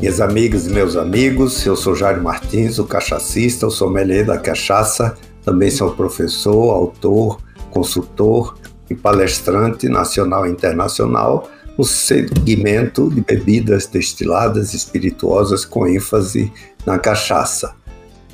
Minhas 0.00 0.18
amigas 0.18 0.66
e 0.66 0.70
meus 0.70 0.96
amigos, 0.96 1.66
eu 1.66 1.76
sou 1.76 1.94
Jairo 1.94 2.22
Martins, 2.22 2.78
o 2.78 2.86
cachacista, 2.86 3.66
o 3.66 3.70
sommelier 3.70 4.24
da 4.24 4.38
cachaça, 4.38 5.14
também 5.44 5.70
sou 5.70 5.90
professor, 5.90 6.70
autor, 6.70 7.38
consultor 7.70 8.56
e 8.88 8.94
palestrante 8.94 9.90
nacional 9.90 10.46
e 10.46 10.50
internacional 10.50 11.50
no 11.76 11.84
segmento 11.84 13.10
de 13.10 13.20
bebidas 13.20 13.86
destiladas 13.86 14.72
espirituosas 14.72 15.66
com 15.66 15.86
ênfase 15.86 16.50
na 16.86 16.98
cachaça. 16.98 17.74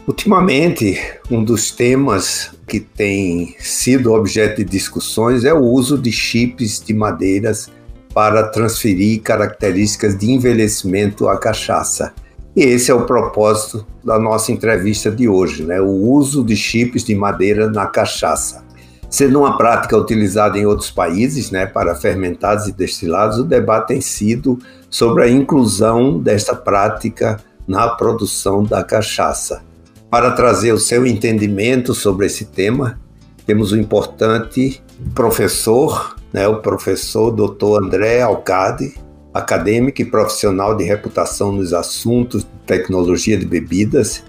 Ultimamente, 0.06 0.96
um 1.28 1.42
dos 1.42 1.72
temas 1.72 2.52
que 2.64 2.78
tem 2.78 3.56
sido 3.58 4.12
objeto 4.12 4.58
de 4.58 4.70
discussões 4.70 5.44
é 5.44 5.52
o 5.52 5.64
uso 5.64 5.98
de 5.98 6.12
chips 6.12 6.80
de 6.80 6.94
madeiras 6.94 7.69
para 8.16 8.45
transferir 8.45 9.20
características 9.20 10.16
de 10.16 10.30
envelhecimento 10.30 11.29
à 11.29 11.37
cachaça. 11.37 12.15
E 12.56 12.62
esse 12.62 12.91
é 12.91 12.95
o 12.95 13.05
propósito 13.05 13.87
da 14.02 14.19
nossa 14.19 14.51
entrevista 14.51 15.11
de 15.11 15.29
hoje, 15.29 15.65
né? 15.65 15.83
o 15.83 15.91
uso 15.91 16.42
de 16.42 16.56
chips 16.56 17.05
de 17.05 17.15
madeira 17.15 17.69
na 17.69 17.84
cachaça. 17.84 18.65
Sendo 19.11 19.41
uma 19.41 19.59
prática 19.59 19.98
utilizada 19.98 20.59
em 20.59 20.65
outros 20.65 20.91
países 20.91 21.51
né, 21.51 21.66
para 21.66 21.95
fermentados 21.95 22.66
e 22.66 22.73
destilados, 22.73 23.37
o 23.37 23.45
debate 23.45 23.89
tem 23.89 24.01
sido 24.01 24.59
sobre 24.89 25.25
a 25.25 25.28
inclusão 25.28 26.19
desta 26.19 26.56
prática 26.56 27.39
na 27.69 27.87
produção 27.87 28.64
da 28.64 28.83
cachaça. 28.83 29.61
Para 30.09 30.30
trazer 30.30 30.73
o 30.73 30.78
seu 30.78 31.06
entendimento 31.06 31.92
sobre 31.92 32.25
esse 32.25 32.47
tema, 32.47 32.98
temos 33.47 33.73
o 33.73 33.77
importante 33.77 34.83
professor, 35.14 36.17
né, 36.36 36.46
o 36.46 36.60
professor 36.60 37.30
Dr. 37.30 37.82
André 37.82 38.20
Alcade, 38.20 38.94
acadêmico 39.32 40.02
e 40.02 40.05
profissional 40.05 40.77
de 40.77 40.84
reputação 40.84 41.50
nos 41.50 41.72
assuntos 41.72 42.42
de 42.42 42.50
tecnologia 42.66 43.38
de 43.38 43.47
bebidas. 43.47 44.22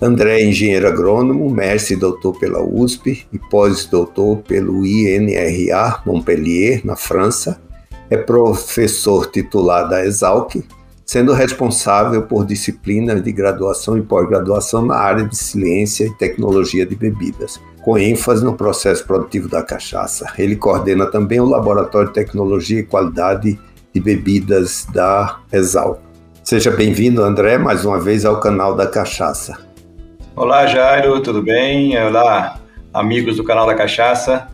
André 0.00 0.40
é 0.40 0.46
engenheiro 0.46 0.88
agrônomo, 0.88 1.50
mestre 1.50 1.94
e 1.94 1.98
doutor 1.98 2.38
pela 2.38 2.62
USP 2.62 3.26
e 3.30 3.38
pós-doutor 3.38 4.38
pelo 4.38 4.86
INRA 4.86 6.02
Montpellier, 6.06 6.80
na 6.82 6.96
França. 6.96 7.60
É 8.08 8.16
professor 8.16 9.26
titular 9.26 9.86
da 9.86 10.02
Exalc 10.02 10.64
sendo 11.04 11.32
responsável 11.32 12.22
por 12.22 12.46
disciplinas 12.46 13.20
de 13.20 13.32
graduação 13.32 13.98
e 13.98 14.00
pós-graduação 14.02 14.86
na 14.86 14.94
área 14.94 15.24
de 15.24 15.36
ciência 15.36 16.04
e 16.04 16.14
tecnologia 16.14 16.86
de 16.86 16.94
bebidas, 16.94 17.60
com 17.82 17.98
ênfase 17.98 18.44
no 18.44 18.54
processo 18.54 19.04
produtivo 19.06 19.48
da 19.48 19.62
cachaça. 19.62 20.32
Ele 20.38 20.56
coordena 20.56 21.06
também 21.06 21.40
o 21.40 21.46
Laboratório 21.46 22.08
de 22.08 22.14
Tecnologia 22.14 22.80
e 22.80 22.84
Qualidade 22.84 23.58
de 23.92 24.00
Bebidas 24.00 24.86
da 24.92 25.40
Exal. 25.52 26.02
Seja 26.42 26.70
bem-vindo, 26.70 27.22
André, 27.22 27.58
mais 27.58 27.84
uma 27.84 27.98
vez 27.98 28.24
ao 28.24 28.40
canal 28.40 28.74
da 28.74 28.86
Cachaça. 28.86 29.58
Olá, 30.34 30.66
Jairo, 30.66 31.20
tudo 31.20 31.42
bem? 31.42 31.96
Olá, 31.98 32.58
amigos 32.92 33.36
do 33.36 33.44
canal 33.44 33.66
da 33.66 33.74
Cachaça. 33.74 34.48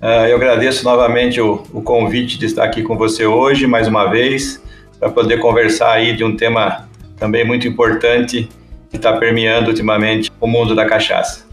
Ah, 0.00 0.28
eu 0.28 0.36
agradeço 0.36 0.84
novamente 0.84 1.40
o, 1.40 1.58
convite 1.84 2.38
de 2.38 2.46
estar 2.46 2.64
aqui 2.64 2.82
com 2.82 2.96
você 2.96 3.24
hoje, 3.24 3.66
mais 3.66 3.86
uma 3.86 4.06
vez 4.06 4.62
para 4.98 5.10
poder 5.10 5.38
conversar 5.38 5.92
aí 5.92 6.16
de 6.16 6.24
um 6.24 6.36
tema 6.36 6.88
também 7.16 7.44
muito 7.44 7.68
importante 7.68 8.48
que 8.90 8.96
está 8.96 9.12
permeando 9.14 9.68
ultimamente 9.68 10.30
o 10.40 10.46
mundo 10.46 10.74
da 10.74 10.84
cachaça. 10.86 11.51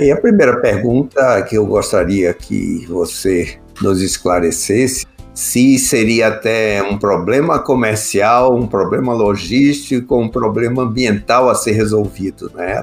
E 0.00 0.10
a 0.10 0.16
primeira 0.16 0.58
pergunta 0.62 1.42
que 1.42 1.58
eu 1.58 1.66
gostaria 1.66 2.32
que 2.32 2.86
você 2.88 3.58
nos 3.82 4.00
esclarecesse 4.00 5.04
se 5.34 5.78
seria 5.78 6.28
até 6.28 6.82
um 6.82 6.96
problema 6.96 7.58
comercial, 7.58 8.56
um 8.56 8.66
problema 8.66 9.12
logístico, 9.12 10.18
um 10.18 10.26
problema 10.26 10.84
ambiental 10.84 11.50
a 11.50 11.54
ser 11.54 11.72
resolvido, 11.72 12.50
né? 12.54 12.82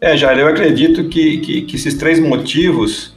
É, 0.00 0.16
Jair, 0.16 0.40
eu 0.40 0.48
acredito 0.48 1.08
que, 1.08 1.38
que, 1.38 1.62
que 1.62 1.76
esses 1.76 1.94
três 1.94 2.18
motivos 2.18 3.14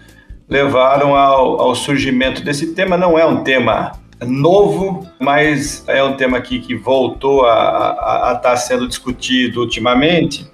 levaram 0.48 1.16
ao, 1.16 1.60
ao 1.60 1.74
surgimento 1.74 2.44
desse 2.44 2.76
tema. 2.76 2.96
Não 2.98 3.18
é 3.18 3.26
um 3.26 3.44
tema 3.44 3.94
novo, 4.28 5.08
mas 5.20 5.84
é 5.88 6.04
um 6.04 6.16
tema 6.16 6.38
aqui 6.38 6.60
que 6.60 6.76
voltou 6.76 7.48
a 7.48 8.34
estar 8.36 8.52
tá 8.52 8.58
sendo 8.58 8.88
discutido 8.88 9.62
ultimamente. 9.62 10.53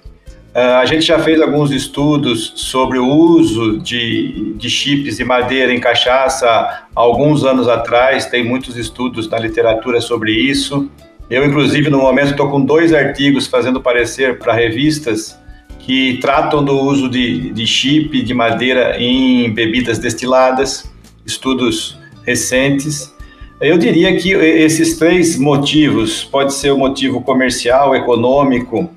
Uh, 0.54 0.80
a 0.80 0.84
gente 0.84 1.06
já 1.06 1.18
fez 1.20 1.40
alguns 1.40 1.70
estudos 1.70 2.52
sobre 2.56 2.98
o 2.98 3.06
uso 3.06 3.78
de, 3.78 4.52
de 4.56 4.68
chips 4.68 5.16
de 5.16 5.24
madeira 5.24 5.72
em 5.72 5.78
cachaça 5.78 6.48
há 6.48 6.84
alguns 6.94 7.44
anos 7.44 7.68
atrás, 7.68 8.26
tem 8.26 8.44
muitos 8.44 8.76
estudos 8.76 9.28
na 9.28 9.38
literatura 9.38 10.00
sobre 10.00 10.32
isso. 10.32 10.90
Eu, 11.30 11.46
inclusive, 11.46 11.88
no 11.88 11.98
momento 11.98 12.32
estou 12.32 12.50
com 12.50 12.60
dois 12.64 12.92
artigos 12.92 13.46
fazendo 13.46 13.80
parecer 13.80 14.40
para 14.40 14.52
revistas 14.52 15.38
que 15.78 16.18
tratam 16.20 16.64
do 16.64 16.76
uso 16.80 17.08
de, 17.08 17.52
de 17.52 17.66
chip 17.66 18.20
de 18.20 18.34
madeira 18.34 19.00
em 19.00 19.52
bebidas 19.54 20.00
destiladas, 20.00 20.90
estudos 21.24 21.96
recentes. 22.26 23.14
Eu 23.60 23.78
diria 23.78 24.16
que 24.16 24.32
esses 24.32 24.98
três 24.98 25.38
motivos, 25.38 26.24
pode 26.24 26.54
ser 26.54 26.72
o 26.72 26.78
motivo 26.78 27.20
comercial, 27.20 27.94
econômico, 27.94 28.90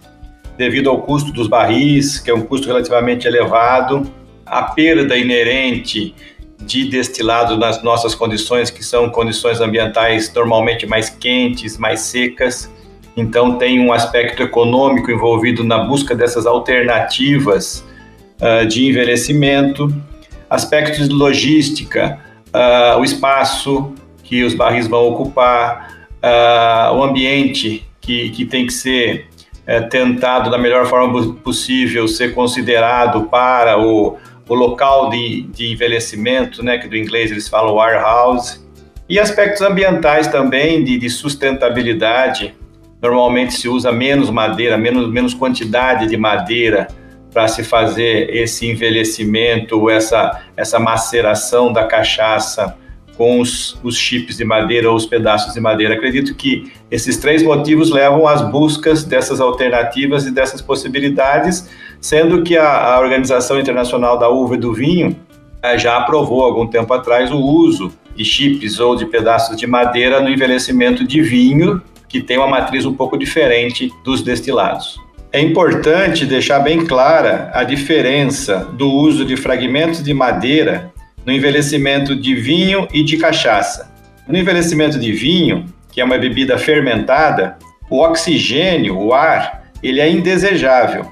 devido 0.58 0.90
ao 0.90 1.02
custo 1.02 1.32
dos 1.32 1.48
barris, 1.48 2.20
que 2.20 2.30
é 2.30 2.34
um 2.34 2.42
custo 2.42 2.68
relativamente 2.68 3.28
elevado, 3.28 4.10
a 4.46 4.64
perda 4.64 5.18
inerente 5.18 6.14
de 6.62 6.86
destilado 6.86 7.58
nas 7.58 7.84
nossas 7.84 8.16
condições, 8.16 8.70
que 8.70 8.84
são 8.84 9.10
condições 9.10 9.60
ambientais 9.60 10.32
normalmente 10.34 10.86
mais 10.86 11.10
quentes, 11.10 11.78
mais 11.78 12.02
secas. 12.02 12.72
Então, 13.16 13.58
tem 13.58 13.80
um 13.80 13.92
aspecto 13.92 14.42
econômico 14.42 15.12
envolvido 15.12 15.64
na 15.64 15.80
busca 15.80 16.16
dessas 16.16 16.46
alternativas 16.46 17.84
uh, 18.40 18.66
de 18.66 18.88
envelhecimento, 18.88 19.94
aspectos 20.50 21.10
de 21.10 21.14
logística, 21.14 22.20
uh, 22.48 23.00
o 23.00 23.04
espaço, 23.04 23.94
que 24.24 24.44
os 24.44 24.54
barris 24.54 24.88
vão 24.88 25.06
ocupar, 25.10 26.08
uh, 26.24 26.96
o 26.96 27.04
ambiente 27.04 27.86
que, 28.00 28.30
que 28.30 28.46
tem 28.46 28.66
que 28.66 28.74
ser 28.74 29.28
uh, 29.68 29.90
tentado 29.90 30.50
da 30.50 30.58
melhor 30.58 30.86
forma 30.86 31.34
possível 31.36 32.08
ser 32.08 32.34
considerado 32.34 33.24
para 33.24 33.80
o, 33.80 34.18
o 34.48 34.54
local 34.54 35.10
de, 35.10 35.44
de 35.44 35.72
envelhecimento, 35.72 36.64
né, 36.64 36.78
que 36.78 36.88
do 36.88 36.96
inglês 36.96 37.32
eles 37.32 37.48
falam 37.48 37.76
warehouse, 37.76 38.62
e 39.08 39.20
aspectos 39.20 39.62
ambientais 39.62 40.28
também 40.28 40.84
de, 40.84 40.98
de 40.98 41.10
sustentabilidade. 41.10 42.56
Normalmente 43.02 43.54
se 43.54 43.68
usa 43.68 43.92
menos 43.92 44.30
madeira, 44.30 44.78
menos, 44.78 45.12
menos 45.12 45.34
quantidade 45.34 46.08
de 46.08 46.16
madeira 46.16 46.88
para 47.34 47.48
se 47.48 47.64
fazer 47.64 48.34
esse 48.34 48.70
envelhecimento, 48.70 49.90
essa, 49.90 50.42
essa 50.56 50.80
maceração 50.80 51.74
da 51.74 51.86
cachaça 51.86 52.78
com 53.18 53.40
os, 53.40 53.78
os 53.84 53.96
chips 53.96 54.38
de 54.38 54.46
madeira 54.46 54.90
ou 54.90 54.96
os 54.96 55.06
pedaços 55.06 55.54
de 55.54 55.60
madeira. 55.60 55.94
Acredito 55.94 56.34
que 56.36 56.72
esses 56.90 57.18
três 57.18 57.44
motivos 57.44 57.92
levam 57.92 58.28
às 58.28 58.42
buscas 58.50 59.04
dessas 59.04 59.40
alternativas 59.40 60.26
e 60.26 60.32
dessas 60.32 60.62
possibilidades, 60.62 61.70
sendo 62.02 62.44
que 62.44 62.58
a, 62.58 62.96
a 62.96 63.00
Organização 63.00 63.60
Internacional 63.60 64.18
da 64.18 64.30
Uva 64.30 64.56
e 64.56 64.60
do 64.60 64.74
Vinho 64.74 65.16
eh, 65.62 65.78
já 65.78 65.98
aprovou 65.98 66.44
algum 66.44 66.68
tempo 66.68 66.94
atrás 66.94 67.32
o 67.32 67.38
uso 67.38 67.92
de 68.16 68.26
chips 68.26 68.80
ou 68.80 68.96
de 68.96 69.06
pedaços 69.06 69.58
de 69.58 69.66
madeira 69.66 70.20
no 70.22 70.30
envelhecimento 70.30 71.06
de 71.06 71.22
vinho, 71.22 71.82
que 72.08 72.22
tem 72.22 72.38
uma 72.38 72.48
matriz 72.48 72.86
um 72.86 72.94
pouco 72.94 73.18
diferente 73.18 73.92
dos 74.04 74.22
destilados. 74.22 75.00
É 75.32 75.42
importante 75.42 76.28
deixar 76.28 76.60
bem 76.60 76.86
clara 76.86 77.50
a 77.54 77.64
diferença 77.64 78.70
do 78.74 78.88
uso 78.88 79.26
de 79.26 79.36
fragmentos 79.36 80.04
de 80.04 80.14
madeira 80.14 80.93
no 81.26 81.32
envelhecimento 81.32 82.16
de 82.16 82.36
vinho 82.36 82.88
e 82.94 83.04
de 83.04 83.18
cachaça. 83.18 83.92
No 84.28 84.38
envelhecimento 84.38 85.00
de 85.00 85.12
vinho, 85.12 85.66
que 85.92 86.02
é 86.02 86.04
uma 86.04 86.18
bebida 86.18 86.58
fermentada, 86.58 87.58
o 87.90 88.00
oxigênio, 88.00 88.98
o 88.98 89.14
ar, 89.14 89.64
ele 89.82 90.00
é 90.00 90.10
indesejável. 90.10 91.06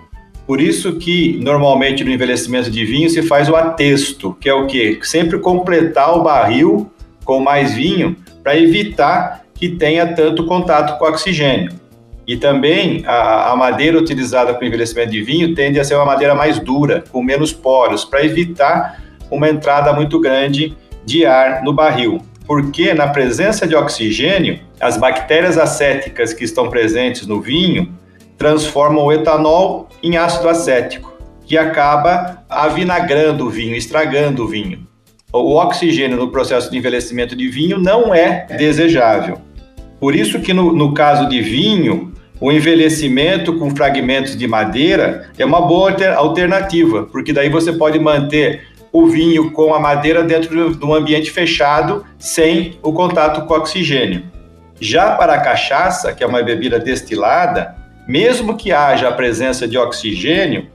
Por 0.48 0.60
isso 0.60 0.98
que 0.98 1.40
normalmente 1.42 2.04
no 2.04 2.12
envelhecimento 2.12 2.70
de 2.70 2.86
vinho 2.86 3.10
se 3.10 3.22
faz 3.22 3.48
o 3.48 3.56
atesto, 3.56 4.36
que 4.40 4.50
é 4.50 4.54
o 4.54 4.66
quê? 4.66 5.00
Sempre 5.04 5.40
completar 5.40 6.18
o 6.18 6.24
barril 6.24 6.92
com 7.24 7.40
mais 7.40 7.74
vinho 7.74 8.16
para 8.44 8.58
evitar 8.58 9.46
que 9.54 9.70
tenha 9.70 10.08
tanto 10.14 10.46
contato 10.46 10.98
com 10.98 11.06
o 11.06 11.08
oxigênio. 11.08 11.72
E 12.26 12.36
também 12.38 13.04
a, 13.06 13.52
a 13.52 13.56
madeira 13.56 13.98
utilizada 13.98 14.54
para 14.54 14.64
o 14.64 14.68
envelhecimento 14.68 15.12
de 15.12 15.22
vinho 15.22 15.54
tende 15.54 15.80
a 15.80 15.84
ser 15.84 15.96
uma 15.96 16.06
madeira 16.06 16.34
mais 16.34 16.60
dura, 16.60 17.04
com 17.12 17.22
menos 17.22 17.54
poros, 17.54 18.04
para 18.04 18.26
evitar 18.26 19.01
uma 19.32 19.50
entrada 19.50 19.94
muito 19.94 20.20
grande 20.20 20.78
de 21.06 21.26
ar 21.26 21.64
no 21.64 21.74
barril. 21.74 22.22
Porque 22.46 22.94
na 22.94 23.08
presença 23.08 23.66
de 23.66 23.76
oxigênio, 23.76 24.60
as 24.80 24.98
bactérias 24.98 25.58
acéticas 25.58 26.34
que 26.34 26.44
estão 26.44 26.70
presentes 26.70 27.26
no 27.26 27.42
vinho 27.42 27.94
transformam 28.38 29.06
o 29.06 29.12
etanol 29.12 29.88
em 30.04 30.18
ácido 30.18 30.50
acético, 30.50 31.14
que 31.46 31.58
acaba 31.58 32.44
avinagrando 32.50 33.46
o 33.46 33.50
vinho, 33.50 33.76
estragando 33.76 34.44
o 34.44 34.48
vinho. 34.48 34.88
O 35.32 35.56
oxigênio 35.56 36.18
no 36.18 36.30
processo 36.30 36.70
de 36.70 36.78
envelhecimento 36.78 37.36
de 37.36 37.48
vinho 37.48 37.80
não 37.80 38.14
é 38.14 38.46
desejável. 38.58 39.40
Por 40.00 40.16
isso 40.16 40.42
que 40.42 40.54
no, 40.54 40.74
no 40.74 40.94
caso 40.94 41.30
de 41.30 41.42
vinho, 41.42 42.12
o 42.40 42.52
envelhecimento 42.52 43.58
com 43.60 43.74
fragmentos 43.76 44.36
de 44.36 44.48
madeira 44.48 45.30
é 45.38 45.46
uma 45.46 45.62
boa 45.62 45.96
alternativa, 46.16 47.04
porque 47.04 47.32
daí 47.32 47.50
você 47.50 47.72
pode 47.72 48.00
manter 48.00 48.64
o 48.92 49.08
vinho 49.08 49.52
com 49.52 49.74
a 49.74 49.80
madeira 49.80 50.24
dentro 50.24 50.76
de 50.76 50.86
um 50.86 50.94
ambiente 50.94 51.32
fechado, 51.32 52.06
sem 52.20 52.78
o 52.82 52.92
contato 52.92 53.46
com 53.46 53.54
o 53.54 53.58
oxigênio. 53.58 54.24
Já 54.80 55.16
para 55.16 55.36
a 55.36 55.40
cachaça, 55.40 56.14
que 56.14 56.24
é 56.24 56.28
uma 56.28 56.42
bebida 56.44 56.80
destilada, 56.80 57.76
mesmo 58.08 58.58
que 58.58 58.72
haja 58.72 59.08
a 59.08 59.12
presença 59.14 59.68
de 59.68 59.78
oxigênio, 59.78 60.68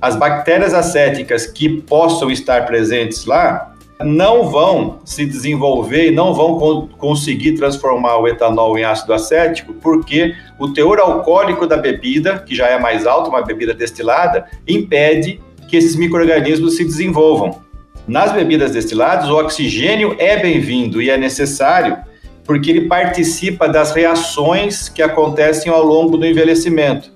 as 0.00 0.14
bactérias 0.14 0.74
acéticas 0.74 1.46
que 1.46 1.80
possam 1.82 2.30
estar 2.30 2.66
presentes 2.66 3.24
lá 3.24 3.72
não 4.04 4.50
vão 4.50 4.98
se 5.04 5.24
desenvolver 5.24 6.08
e 6.08 6.10
não 6.10 6.34
vão 6.34 6.86
conseguir 6.98 7.52
transformar 7.52 8.18
o 8.18 8.28
etanol 8.28 8.78
em 8.78 8.84
ácido 8.84 9.14
acético, 9.14 9.72
porque 9.72 10.34
o 10.58 10.72
teor 10.72 11.00
alcoólico 11.00 11.66
da 11.66 11.78
bebida, 11.78 12.38
que 12.38 12.54
já 12.54 12.66
é 12.68 12.78
mais 12.78 13.06
alto, 13.06 13.30
uma 13.30 13.42
bebida 13.42 13.72
destilada, 13.72 14.46
impede 14.68 15.40
que 15.68 15.76
esses 15.76 15.96
micro-organismos 15.96 16.76
se 16.76 16.84
desenvolvam. 16.84 17.60
Nas 18.06 18.32
bebidas 18.32 18.70
destiladas, 18.70 19.28
o 19.28 19.36
oxigênio 19.36 20.14
é 20.18 20.36
bem-vindo 20.36 21.02
e 21.02 21.10
é 21.10 21.16
necessário, 21.16 21.96
porque 22.44 22.70
ele 22.70 22.82
participa 22.82 23.68
das 23.68 23.92
reações 23.92 24.88
que 24.88 25.02
acontecem 25.02 25.70
ao 25.72 25.84
longo 25.84 26.16
do 26.16 26.24
envelhecimento. 26.24 27.10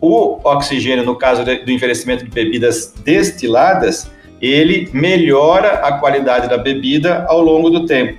O 0.00 0.38
oxigênio, 0.44 1.04
no 1.04 1.16
caso 1.16 1.44
do 1.44 1.70
envelhecimento 1.70 2.24
de 2.24 2.30
bebidas 2.30 2.94
destiladas, 3.04 4.08
ele 4.40 4.88
melhora 4.92 5.80
a 5.80 5.98
qualidade 5.98 6.48
da 6.48 6.56
bebida 6.56 7.24
ao 7.28 7.40
longo 7.40 7.68
do 7.68 7.84
tempo. 7.84 8.18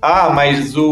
Ah, 0.00 0.30
mas 0.30 0.76
o, 0.76 0.84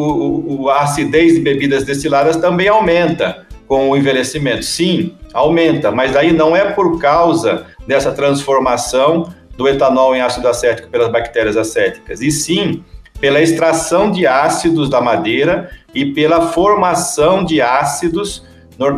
o, 0.46 0.70
a 0.70 0.80
acidez 0.80 1.34
de 1.34 1.40
bebidas 1.40 1.84
destiladas 1.84 2.36
também 2.36 2.68
aumenta 2.68 3.46
com 3.66 3.90
o 3.90 3.96
envelhecimento. 3.96 4.64
Sim, 4.64 5.14
aumenta, 5.32 5.90
mas 5.90 6.16
aí 6.16 6.32
não 6.32 6.54
é 6.54 6.72
por 6.72 6.98
causa 6.98 7.66
dessa 7.86 8.12
transformação 8.12 9.32
do 9.56 9.68
etanol 9.68 10.14
em 10.14 10.20
ácido 10.20 10.48
acético 10.48 10.88
pelas 10.88 11.10
bactérias 11.10 11.56
acéticas, 11.56 12.20
e 12.20 12.30
sim 12.30 12.84
pela 13.20 13.40
extração 13.40 14.10
de 14.10 14.26
ácidos 14.26 14.90
da 14.90 15.00
madeira 15.00 15.70
e 15.94 16.06
pela 16.06 16.48
formação 16.48 17.44
de 17.44 17.62
ácidos, 17.62 18.44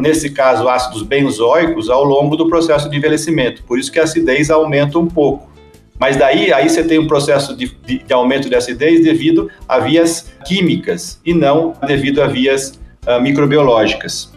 nesse 0.00 0.30
caso 0.30 0.68
ácidos 0.68 1.02
benzoicos, 1.02 1.90
ao 1.90 2.02
longo 2.02 2.36
do 2.36 2.48
processo 2.48 2.88
de 2.88 2.96
envelhecimento. 2.96 3.62
Por 3.64 3.78
isso 3.78 3.92
que 3.92 4.00
a 4.00 4.04
acidez 4.04 4.50
aumenta 4.50 4.98
um 4.98 5.06
pouco. 5.06 5.50
Mas 5.98 6.16
daí 6.16 6.52
aí 6.52 6.68
você 6.68 6.82
tem 6.82 6.98
um 6.98 7.06
processo 7.06 7.56
de, 7.56 7.74
de, 7.86 7.98
de 7.98 8.12
aumento 8.12 8.48
de 8.48 8.54
acidez 8.54 9.02
devido 9.02 9.50
a 9.68 9.78
vias 9.78 10.32
químicas 10.44 11.20
e 11.24 11.32
não 11.32 11.74
devido 11.86 12.22
a 12.22 12.26
vias 12.26 12.78
uh, 13.06 13.20
microbiológicas. 13.20 14.35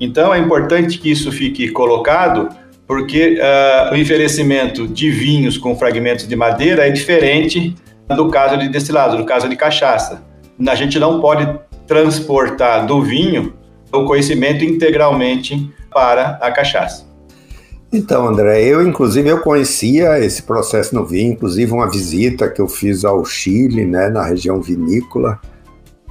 Então 0.00 0.34
é 0.34 0.38
importante 0.38 0.98
que 0.98 1.10
isso 1.10 1.30
fique 1.30 1.70
colocado, 1.70 2.48
porque 2.86 3.38
uh, 3.38 3.92
o 3.92 3.96
envelhecimento 3.96 4.86
de 4.86 5.10
vinhos 5.10 5.56
com 5.56 5.76
fragmentos 5.76 6.26
de 6.26 6.36
madeira 6.36 6.86
é 6.86 6.90
diferente 6.90 7.74
do 8.14 8.28
caso 8.28 8.58
de 8.58 8.68
destilado, 8.68 9.16
do 9.16 9.24
caso 9.24 9.48
de 9.48 9.56
cachaça. 9.56 10.22
A 10.66 10.74
gente 10.74 10.98
não 10.98 11.20
pode 11.20 11.48
transportar 11.86 12.86
do 12.86 13.02
vinho 13.02 13.54
o 13.92 14.04
conhecimento 14.04 14.64
integralmente 14.64 15.70
para 15.92 16.38
a 16.40 16.50
cachaça. 16.50 17.06
Então, 17.92 18.26
André, 18.26 18.64
eu 18.64 18.86
inclusive 18.86 19.28
eu 19.28 19.40
conhecia 19.40 20.18
esse 20.18 20.42
processo 20.42 20.94
no 20.94 21.06
vinho, 21.06 21.32
inclusive 21.32 21.70
uma 21.70 21.88
visita 21.88 22.50
que 22.50 22.60
eu 22.60 22.66
fiz 22.66 23.04
ao 23.04 23.24
Chile, 23.24 23.86
né, 23.86 24.08
na 24.08 24.24
região 24.24 24.60
vinícola, 24.60 25.40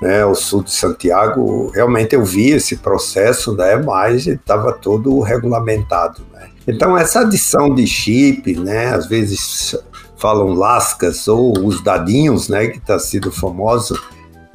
né, 0.03 0.35
sul 0.35 0.61
de 0.61 0.71
Santiago, 0.71 1.71
realmente 1.73 2.13
eu 2.13 2.23
vi 2.23 2.51
esse 2.51 2.75
processo, 2.75 3.55
né, 3.55 3.77
mas 3.77 4.27
estava 4.27 4.73
todo 4.73 5.21
regulamentado, 5.21 6.21
né. 6.33 6.49
Então 6.67 6.97
essa 6.97 7.21
adição 7.21 7.73
de 7.73 7.87
chip, 7.87 8.53
né, 8.59 8.87
às 8.87 9.07
vezes 9.07 9.75
falam 10.17 10.53
lascas 10.53 11.27
ou 11.27 11.53
os 11.65 11.81
dadinhos, 11.81 12.49
né, 12.49 12.67
que 12.67 12.77
está 12.77 12.99
sido 12.99 13.31
famoso, 13.31 13.97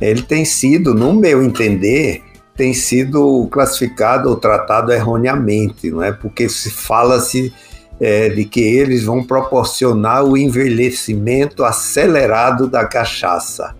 ele 0.01 0.23
tem 0.23 0.45
sido, 0.45 0.95
no 0.95 1.13
meu 1.13 1.43
entender, 1.43 2.23
tem 2.55 2.75
sido 2.75 3.49
classificado 3.51 4.29
ou 4.29 4.37
tratado 4.37 4.93
erroneamente, 4.93 5.91
não 5.91 6.03
é? 6.03 6.13
Porque 6.13 6.49
se 6.49 6.71
fala-se 6.71 7.53
é, 8.01 8.29
de 8.29 8.45
que 8.45 8.61
eles 8.61 9.05
vão 9.05 9.23
proporcionar 9.23 10.25
o 10.25 10.37
envelhecimento 10.37 11.65
acelerado 11.65 12.69
da 12.69 12.85
cachaça. 12.85 13.75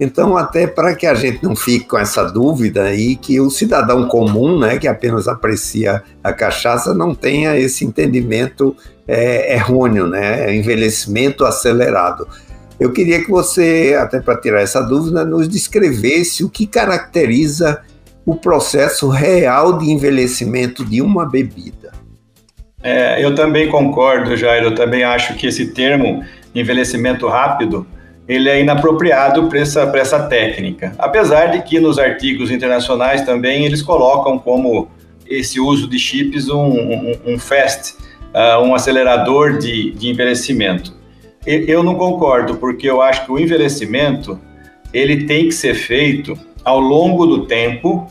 Então, 0.00 0.34
até 0.34 0.66
para 0.66 0.94
que 0.94 1.06
a 1.06 1.12
gente 1.12 1.44
não 1.44 1.54
fique 1.54 1.84
com 1.84 1.98
essa 1.98 2.24
dúvida 2.24 2.84
aí, 2.84 3.16
que 3.16 3.38
o 3.38 3.50
cidadão 3.50 4.08
comum, 4.08 4.58
né, 4.58 4.78
que 4.78 4.88
apenas 4.88 5.28
aprecia 5.28 6.02
a 6.24 6.32
cachaça, 6.32 6.94
não 6.94 7.14
tenha 7.14 7.54
esse 7.58 7.84
entendimento 7.84 8.74
é, 9.06 9.54
errôneo, 9.54 10.06
né, 10.06 10.56
envelhecimento 10.56 11.44
acelerado. 11.44 12.26
Eu 12.80 12.90
queria 12.92 13.22
que 13.22 13.30
você, 13.30 13.94
até 14.00 14.20
para 14.20 14.40
tirar 14.40 14.62
essa 14.62 14.80
dúvida, 14.80 15.22
nos 15.22 15.46
descrevesse 15.46 16.42
o 16.42 16.48
que 16.48 16.66
caracteriza 16.66 17.82
o 18.24 18.34
processo 18.34 19.06
real 19.10 19.76
de 19.76 19.90
envelhecimento 19.90 20.82
de 20.82 21.02
uma 21.02 21.28
bebida. 21.28 21.92
É, 22.82 23.22
eu 23.22 23.34
também 23.34 23.68
concordo, 23.68 24.34
Jair. 24.34 24.62
Eu 24.62 24.74
também 24.74 25.04
acho 25.04 25.34
que 25.34 25.46
esse 25.46 25.66
termo 25.72 26.24
envelhecimento 26.54 27.28
rápido 27.28 27.86
ele 28.30 28.48
é 28.48 28.60
inapropriado 28.60 29.48
para 29.48 29.58
essa, 29.58 29.80
essa 29.96 30.22
técnica. 30.28 30.92
Apesar 30.96 31.46
de 31.46 31.62
que 31.62 31.80
nos 31.80 31.98
artigos 31.98 32.48
internacionais 32.48 33.22
também 33.22 33.66
eles 33.66 33.82
colocam 33.82 34.38
como 34.38 34.88
esse 35.28 35.58
uso 35.58 35.88
de 35.88 35.98
chips 35.98 36.48
um, 36.48 36.62
um, 36.62 37.12
um 37.26 37.38
fast, 37.40 37.96
uh, 38.32 38.62
um 38.62 38.72
acelerador 38.72 39.58
de, 39.58 39.90
de 39.90 40.08
envelhecimento. 40.08 40.94
Eu 41.44 41.82
não 41.82 41.96
concordo, 41.96 42.54
porque 42.54 42.88
eu 42.88 43.02
acho 43.02 43.24
que 43.24 43.32
o 43.32 43.38
envelhecimento 43.38 44.38
ele 44.92 45.24
tem 45.24 45.46
que 45.46 45.52
ser 45.52 45.74
feito 45.74 46.38
ao 46.64 46.78
longo 46.78 47.26
do 47.26 47.46
tempo, 47.46 48.06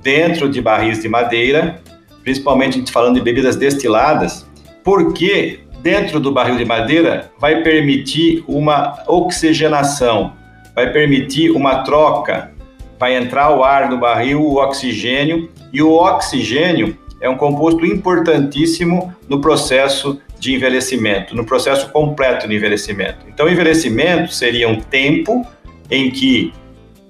dentro 0.00 0.48
de 0.48 0.60
barris 0.60 1.02
de 1.02 1.08
madeira, 1.08 1.80
principalmente 2.22 2.74
a 2.74 2.78
gente 2.78 2.92
falando 2.92 3.16
de 3.16 3.22
bebidas 3.22 3.56
destiladas, 3.56 4.46
porque 4.84 5.60
dentro 5.84 6.18
do 6.18 6.32
barril 6.32 6.56
de 6.56 6.64
madeira 6.64 7.30
vai 7.38 7.62
permitir 7.62 8.42
uma 8.48 9.04
oxigenação, 9.06 10.32
vai 10.74 10.90
permitir 10.90 11.50
uma 11.50 11.82
troca, 11.82 12.52
vai 12.98 13.14
entrar 13.14 13.54
o 13.54 13.62
ar 13.62 13.90
no 13.90 13.98
barril, 13.98 14.40
o 14.40 14.56
oxigênio, 14.56 15.50
e 15.70 15.82
o 15.82 15.92
oxigênio 15.92 16.96
é 17.20 17.28
um 17.28 17.36
composto 17.36 17.84
importantíssimo 17.84 19.14
no 19.28 19.42
processo 19.42 20.18
de 20.40 20.54
envelhecimento, 20.54 21.36
no 21.36 21.44
processo 21.44 21.90
completo 21.90 22.48
de 22.48 22.56
envelhecimento. 22.56 23.18
Então, 23.28 23.46
envelhecimento 23.46 24.32
seria 24.32 24.66
um 24.66 24.80
tempo 24.80 25.46
em 25.90 26.10
que 26.10 26.50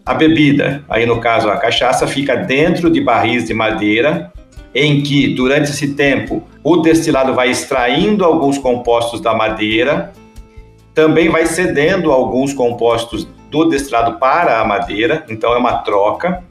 a 0.04 0.14
bebida, 0.14 0.84
aí 0.88 1.06
no 1.06 1.20
caso 1.20 1.48
a 1.48 1.56
cachaça, 1.56 2.08
fica 2.08 2.36
dentro 2.36 2.90
de 2.90 3.00
barris 3.00 3.46
de 3.46 3.54
madeira, 3.54 4.32
em 4.74 5.02
que 5.02 5.34
durante 5.34 5.70
esse 5.70 5.94
tempo 5.94 6.42
o 6.62 6.78
destilado 6.78 7.34
vai 7.34 7.50
extraindo 7.50 8.24
alguns 8.24 8.58
compostos 8.58 9.20
da 9.20 9.34
madeira, 9.34 10.12
também 10.92 11.28
vai 11.28 11.46
cedendo 11.46 12.10
alguns 12.10 12.52
compostos 12.52 13.28
do 13.50 13.66
destilado 13.66 14.18
para 14.18 14.60
a 14.60 14.64
madeira, 14.64 15.24
então 15.28 15.52
é 15.52 15.58
uma 15.58 15.78
troca. 15.78 16.42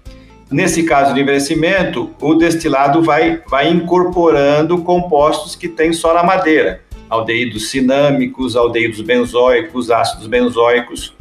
Nesse 0.50 0.84
caso 0.84 1.14
de 1.14 1.22
envelhecimento, 1.22 2.12
o 2.22 2.36
destilado 2.36 3.02
vai, 3.02 3.42
vai 3.48 3.70
incorporando 3.70 4.84
compostos 4.84 5.56
que 5.56 5.68
tem 5.68 5.92
só 5.92 6.14
na 6.14 6.24
madeira, 6.24 6.82
aldeídos 7.10 7.70
cinâmicos, 7.70 8.56
aldeídos 8.56 9.02
benzoicos, 9.02 9.90
ácidos 9.90 10.28
benzoicos, 10.28 11.16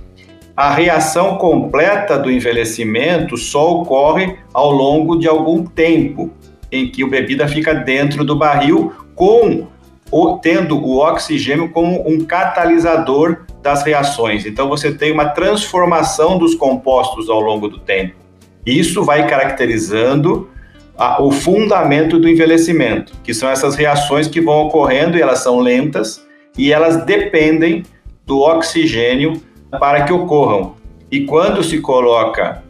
a 0.54 0.70
reação 0.70 1.38
completa 1.38 2.18
do 2.18 2.30
envelhecimento 2.30 3.38
só 3.38 3.80
ocorre 3.80 4.36
ao 4.52 4.70
longo 4.70 5.18
de 5.18 5.26
algum 5.26 5.64
tempo, 5.64 6.30
em 6.72 6.90
que 6.90 7.04
a 7.04 7.06
bebida 7.06 7.46
fica 7.46 7.74
dentro 7.74 8.24
do 8.24 8.34
barril, 8.34 8.92
com 9.14 9.68
o, 10.10 10.38
tendo 10.38 10.76
o 10.76 10.98
oxigênio 10.98 11.70
como 11.70 12.08
um 12.08 12.24
catalisador 12.24 13.44
das 13.62 13.84
reações. 13.84 14.44
Então 14.46 14.68
você 14.68 14.92
tem 14.92 15.12
uma 15.12 15.26
transformação 15.26 16.38
dos 16.38 16.54
compostos 16.54 17.28
ao 17.30 17.40
longo 17.40 17.68
do 17.68 17.78
tempo. 17.78 18.16
Isso 18.64 19.04
vai 19.04 19.26
caracterizando 19.26 20.48
a, 20.96 21.22
o 21.22 21.30
fundamento 21.30 22.18
do 22.18 22.28
envelhecimento, 22.28 23.12
que 23.22 23.34
são 23.34 23.48
essas 23.48 23.74
reações 23.74 24.28
que 24.28 24.40
vão 24.40 24.62
ocorrendo 24.62 25.16
e 25.16 25.22
elas 25.22 25.40
são 25.40 25.60
lentas 25.60 26.26
e 26.56 26.72
elas 26.72 27.04
dependem 27.04 27.82
do 28.26 28.40
oxigênio 28.40 29.40
para 29.78 30.04
que 30.04 30.12
ocorram. 30.12 30.74
E 31.10 31.24
quando 31.24 31.62
se 31.62 31.80
coloca, 31.80 32.62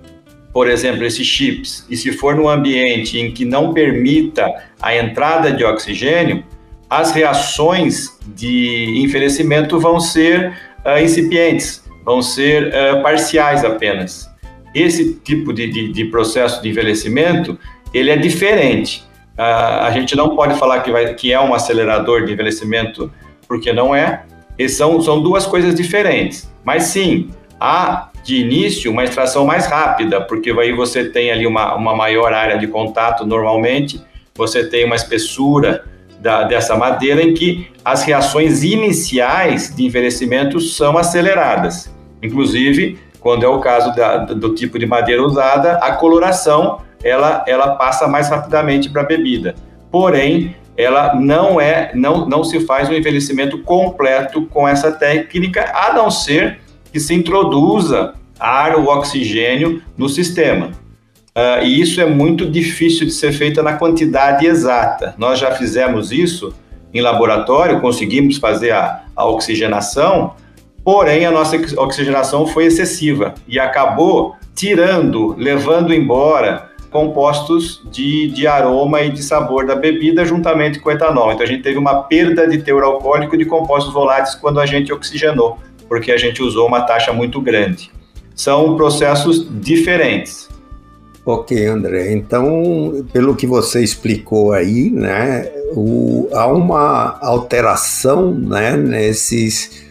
por 0.52 0.68
exemplo, 0.68 1.04
esses 1.04 1.26
chips, 1.26 1.86
e 1.88 1.96
se 1.96 2.12
for 2.12 2.36
num 2.36 2.48
ambiente 2.48 3.18
em 3.18 3.32
que 3.32 3.44
não 3.44 3.72
permita 3.72 4.52
a 4.80 4.94
entrada 4.94 5.50
de 5.50 5.64
oxigênio, 5.64 6.44
as 6.90 7.12
reações 7.12 8.18
de 8.34 9.00
envelhecimento 9.02 9.80
vão 9.80 9.98
ser 9.98 10.52
uh, 10.84 11.02
incipientes, 11.02 11.82
vão 12.04 12.20
ser 12.20 12.68
uh, 12.68 13.02
parciais 13.02 13.64
apenas. 13.64 14.30
Esse 14.74 15.14
tipo 15.14 15.54
de, 15.54 15.68
de, 15.70 15.90
de 15.90 16.04
processo 16.06 16.60
de 16.60 16.68
envelhecimento, 16.68 17.58
ele 17.94 18.10
é 18.10 18.16
diferente. 18.16 19.04
Uh, 19.38 19.84
a 19.84 19.90
gente 19.90 20.14
não 20.14 20.36
pode 20.36 20.58
falar 20.58 20.80
que, 20.80 20.90
vai, 20.90 21.14
que 21.14 21.32
é 21.32 21.40
um 21.40 21.54
acelerador 21.54 22.26
de 22.26 22.32
envelhecimento, 22.34 23.10
porque 23.48 23.72
não 23.72 23.94
é. 23.94 24.24
E 24.58 24.68
são, 24.68 25.00
são 25.00 25.22
duas 25.22 25.46
coisas 25.46 25.74
diferentes. 25.74 26.52
Mas 26.62 26.84
sim, 26.84 27.30
há 27.58 28.11
de 28.22 28.36
início 28.36 28.90
uma 28.90 29.04
extração 29.04 29.44
mais 29.44 29.66
rápida, 29.66 30.20
porque 30.20 30.50
aí 30.50 30.72
você 30.72 31.04
tem 31.04 31.30
ali 31.30 31.46
uma, 31.46 31.74
uma 31.74 31.94
maior 31.94 32.32
área 32.32 32.58
de 32.58 32.66
contato 32.66 33.26
normalmente, 33.26 34.00
você 34.34 34.64
tem 34.64 34.84
uma 34.84 34.96
espessura 34.96 35.84
da, 36.20 36.44
dessa 36.44 36.76
madeira 36.76 37.20
em 37.22 37.34
que 37.34 37.68
as 37.84 38.04
reações 38.04 38.62
iniciais 38.62 39.74
de 39.74 39.84
envelhecimento 39.84 40.60
são 40.60 40.96
aceleradas. 40.96 41.92
Inclusive, 42.22 42.98
quando 43.18 43.44
é 43.44 43.48
o 43.48 43.58
caso 43.58 43.94
da, 43.94 44.18
do 44.18 44.54
tipo 44.54 44.78
de 44.78 44.86
madeira 44.86 45.22
usada, 45.22 45.74
a 45.78 45.92
coloração 45.92 46.80
ela, 47.02 47.44
ela 47.46 47.74
passa 47.74 48.06
mais 48.06 48.28
rapidamente 48.28 48.88
para 48.88 49.02
a 49.02 49.04
bebida. 49.04 49.54
Porém, 49.90 50.56
ela 50.76 51.14
não 51.14 51.60
é, 51.60 51.90
não, 51.94 52.26
não 52.26 52.44
se 52.44 52.60
faz 52.60 52.88
um 52.88 52.94
envelhecimento 52.94 53.58
completo 53.58 54.46
com 54.46 54.66
essa 54.66 54.90
técnica, 54.92 55.70
a 55.74 55.92
não 55.92 56.10
ser 56.10 56.60
que 56.92 57.00
se 57.00 57.14
introduza 57.14 58.14
ar 58.38 58.76
ou 58.76 58.86
oxigênio 58.86 59.82
no 59.96 60.08
sistema. 60.08 60.70
Uh, 61.34 61.64
e 61.64 61.80
isso 61.80 62.00
é 62.00 62.04
muito 62.04 62.48
difícil 62.48 63.06
de 63.06 63.12
ser 63.12 63.32
feito 63.32 63.62
na 63.62 63.74
quantidade 63.74 64.46
exata. 64.46 65.14
Nós 65.16 65.38
já 65.38 65.52
fizemos 65.52 66.12
isso 66.12 66.54
em 66.92 67.00
laboratório, 67.00 67.80
conseguimos 67.80 68.36
fazer 68.36 68.72
a, 68.72 69.04
a 69.16 69.24
oxigenação, 69.24 70.34
porém 70.84 71.24
a 71.24 71.30
nossa 71.30 71.56
oxigenação 71.78 72.46
foi 72.46 72.66
excessiva 72.66 73.34
e 73.48 73.58
acabou 73.58 74.36
tirando, 74.54 75.34
levando 75.38 75.94
embora 75.94 76.70
compostos 76.90 77.82
de, 77.90 78.28
de 78.28 78.46
aroma 78.46 79.00
e 79.00 79.10
de 79.10 79.22
sabor 79.22 79.66
da 79.66 79.74
bebida 79.74 80.26
juntamente 80.26 80.78
com 80.78 80.90
o 80.90 80.92
etanol. 80.92 81.32
Então 81.32 81.44
a 81.44 81.48
gente 81.48 81.62
teve 81.62 81.78
uma 81.78 82.02
perda 82.02 82.46
de 82.46 82.58
teor 82.58 82.82
alcoólico 82.82 83.38
de 83.38 83.46
compostos 83.46 83.94
voláteis 83.94 84.34
quando 84.34 84.60
a 84.60 84.66
gente 84.66 84.92
oxigenou, 84.92 85.58
porque 85.92 86.10
a 86.10 86.16
gente 86.16 86.42
usou 86.42 86.66
uma 86.66 86.80
taxa 86.80 87.12
muito 87.12 87.38
grande. 87.38 87.90
São 88.34 88.78
processos 88.78 89.46
diferentes. 89.60 90.48
Ok, 91.22 91.66
André. 91.66 92.14
Então, 92.14 93.04
pelo 93.12 93.36
que 93.36 93.46
você 93.46 93.82
explicou 93.82 94.54
aí, 94.54 94.88
né, 94.88 95.52
o, 95.76 96.30
há 96.32 96.46
uma 96.46 97.18
alteração 97.20 98.32
né, 98.32 98.74
nesses 98.74 99.84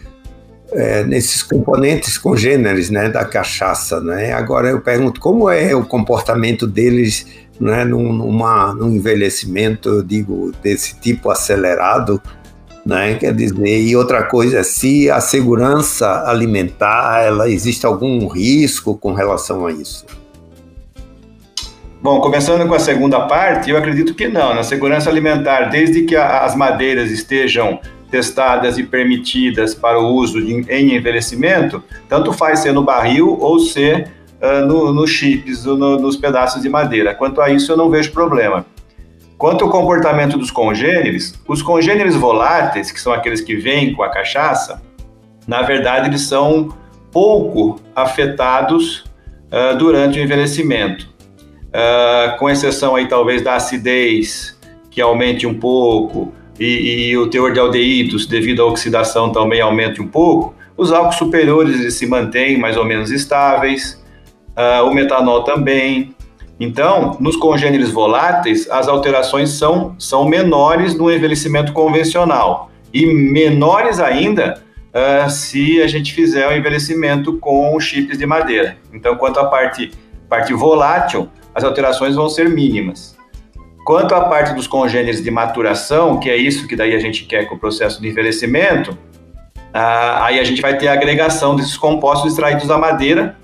é, 0.72 1.04
nesses 1.04 1.40
componentes 1.40 2.18
congêneres 2.18 2.90
né, 2.90 3.08
da 3.08 3.24
cachaça. 3.24 4.00
Né? 4.00 4.32
Agora 4.32 4.70
eu 4.70 4.80
pergunto 4.80 5.20
como 5.20 5.48
é 5.48 5.72
o 5.72 5.84
comportamento 5.84 6.66
deles 6.66 7.28
né, 7.60 7.84
num, 7.84 8.12
numa, 8.12 8.74
num 8.74 8.90
envelhecimento, 8.90 9.88
eu 9.88 10.02
digo, 10.02 10.50
desse 10.60 10.98
tipo 10.98 11.30
acelerado, 11.30 12.20
né? 12.84 13.14
Quer 13.14 13.34
dizer, 13.34 13.80
e 13.80 13.96
outra 13.96 14.24
coisa, 14.24 14.62
se 14.62 15.10
a 15.10 15.20
segurança 15.20 16.24
alimentar, 16.26 17.22
ela 17.22 17.48
existe 17.48 17.86
algum 17.86 18.26
risco 18.26 18.96
com 18.96 19.12
relação 19.12 19.66
a 19.66 19.72
isso? 19.72 20.04
Bom, 22.02 22.20
começando 22.20 22.66
com 22.66 22.74
a 22.74 22.80
segunda 22.80 23.20
parte, 23.20 23.70
eu 23.70 23.76
acredito 23.76 24.14
que 24.14 24.26
não. 24.26 24.54
Na 24.54 24.64
segurança 24.64 25.08
alimentar, 25.08 25.66
desde 25.66 26.02
que 26.02 26.16
a, 26.16 26.40
as 26.40 26.56
madeiras 26.56 27.12
estejam 27.12 27.78
testadas 28.10 28.76
e 28.76 28.82
permitidas 28.82 29.74
para 29.74 29.98
o 29.98 30.08
uso 30.08 30.44
de, 30.44 30.52
em 30.68 30.96
envelhecimento, 30.96 31.82
tanto 32.08 32.32
faz 32.32 32.58
ser 32.58 32.72
no 32.72 32.82
barril 32.82 33.38
ou 33.40 33.60
ser 33.60 34.10
uh, 34.42 34.66
no, 34.66 34.92
no 34.92 35.06
chips, 35.06 35.64
no, 35.64 35.96
nos 35.96 36.16
pedaços 36.16 36.60
de 36.60 36.68
madeira. 36.68 37.14
Quanto 37.14 37.40
a 37.40 37.50
isso, 37.50 37.70
eu 37.70 37.76
não 37.76 37.88
vejo 37.88 38.10
problema. 38.10 38.66
Quanto 39.42 39.64
ao 39.64 39.70
comportamento 39.72 40.38
dos 40.38 40.52
congêneres, 40.52 41.34
os 41.48 41.62
congêneres 41.62 42.14
voláteis, 42.14 42.92
que 42.92 43.00
são 43.00 43.12
aqueles 43.12 43.40
que 43.40 43.56
vêm 43.56 43.92
com 43.92 44.04
a 44.04 44.08
cachaça, 44.08 44.80
na 45.48 45.62
verdade 45.62 46.08
eles 46.08 46.20
são 46.20 46.68
pouco 47.10 47.80
afetados 47.92 48.98
uh, 49.50 49.76
durante 49.76 50.20
o 50.20 50.22
envelhecimento. 50.22 51.12
Uh, 51.70 52.38
com 52.38 52.48
exceção 52.48 52.94
aí 52.94 53.08
talvez 53.08 53.42
da 53.42 53.56
acidez, 53.56 54.56
que 54.88 55.00
aumente 55.00 55.44
um 55.44 55.54
pouco, 55.54 56.32
e, 56.60 57.08
e, 57.08 57.18
o 57.18 57.28
teor 57.28 57.52
de 57.52 57.58
aldeídos, 57.58 58.26
devido 58.26 58.62
à 58.62 58.66
oxidação, 58.66 59.32
também 59.32 59.60
aumente 59.60 60.00
um 60.00 60.06
pouco, 60.06 60.54
os 60.76 60.92
álcools 60.92 61.16
superiores 61.16 61.94
se 61.94 62.06
mantêm 62.06 62.60
mais 62.60 62.76
ou 62.76 62.84
menos 62.84 63.10
estáveis, 63.10 64.00
uh, 64.56 64.86
o 64.86 64.94
metanol 64.94 65.42
também. 65.42 66.14
Então, 66.60 67.16
nos 67.18 67.36
congêneres 67.36 67.90
voláteis, 67.90 68.70
as 68.70 68.88
alterações 68.88 69.50
são, 69.50 69.96
são 69.98 70.28
menores 70.28 70.94
no 70.94 71.10
envelhecimento 71.10 71.72
convencional 71.72 72.70
e 72.92 73.06
menores 73.06 73.98
ainda 73.98 74.62
uh, 74.92 75.28
se 75.30 75.82
a 75.82 75.86
gente 75.86 76.12
fizer 76.12 76.46
o 76.46 76.56
envelhecimento 76.56 77.38
com 77.38 77.78
chips 77.80 78.18
de 78.18 78.26
madeira. 78.26 78.76
Então, 78.92 79.16
quanto 79.16 79.40
à 79.40 79.46
parte, 79.46 79.90
parte 80.28 80.52
volátil, 80.52 81.28
as 81.54 81.64
alterações 81.64 82.14
vão 82.14 82.28
ser 82.28 82.48
mínimas. 82.48 83.16
Quanto 83.84 84.14
à 84.14 84.20
parte 84.28 84.54
dos 84.54 84.66
congêneres 84.66 85.22
de 85.22 85.30
maturação, 85.30 86.20
que 86.20 86.30
é 86.30 86.36
isso 86.36 86.68
que 86.68 86.76
daí 86.76 86.94
a 86.94 87.00
gente 87.00 87.24
quer 87.24 87.46
com 87.46 87.56
o 87.56 87.58
processo 87.58 88.00
de 88.00 88.08
envelhecimento, 88.08 88.96
ah, 89.74 90.26
aí 90.26 90.38
a 90.38 90.44
gente 90.44 90.60
vai 90.60 90.76
ter 90.76 90.88
a 90.88 90.92
agregação 90.92 91.56
desses 91.56 91.76
compostos 91.76 92.32
extraídos 92.32 92.68
da 92.68 92.78
madeira, 92.78 93.36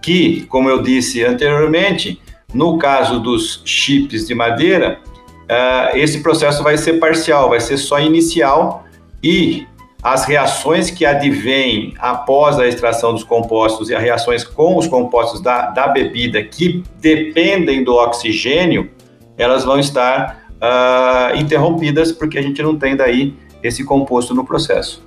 que, 0.00 0.42
como 0.42 0.68
eu 0.68 0.80
disse 0.80 1.24
anteriormente, 1.24 2.20
no 2.52 2.78
caso 2.78 3.20
dos 3.20 3.62
chips 3.64 4.26
de 4.26 4.34
madeira, 4.34 5.00
ah, 5.48 5.90
esse 5.94 6.22
processo 6.22 6.62
vai 6.62 6.76
ser 6.76 6.94
parcial, 6.94 7.48
vai 7.48 7.60
ser 7.60 7.76
só 7.76 7.98
inicial 7.98 8.84
e 9.22 9.66
as 10.02 10.24
reações 10.24 10.90
que 10.90 11.04
advêm 11.04 11.94
após 11.98 12.58
a 12.58 12.66
extração 12.66 13.12
dos 13.12 13.24
compostos 13.24 13.90
e 13.90 13.94
as 13.94 14.02
reações 14.02 14.44
com 14.44 14.78
os 14.78 14.86
compostos 14.86 15.40
da, 15.42 15.70
da 15.70 15.88
bebida 15.88 16.42
que 16.42 16.82
dependem 17.00 17.84
do 17.84 17.94
oxigênio, 17.94 18.90
elas 19.36 19.64
vão 19.64 19.78
estar 19.78 20.46
uh, 20.56 21.36
interrompidas 21.36 22.12
porque 22.12 22.38
a 22.38 22.42
gente 22.42 22.62
não 22.62 22.78
tem 22.78 22.96
daí 22.96 23.34
esse 23.62 23.84
composto 23.84 24.34
no 24.34 24.44
processo. 24.44 25.02